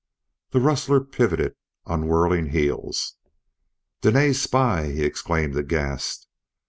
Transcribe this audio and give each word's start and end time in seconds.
The 0.49 0.59
rustler 0.59 0.99
pivoted 1.01 1.53
on 1.85 2.07
whirling 2.07 2.47
heels. 2.47 3.17
"Dene's 4.01 4.41
spy!" 4.41 4.87
he 4.89 5.03
exclaimed, 5.03 5.55
aghast. 5.55 6.27